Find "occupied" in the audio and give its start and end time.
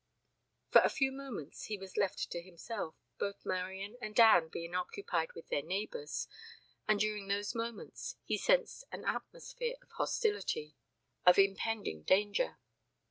4.73-5.33